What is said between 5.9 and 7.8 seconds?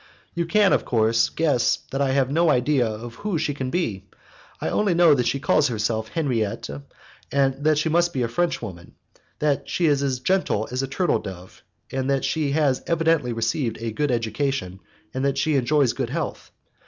Henriette, that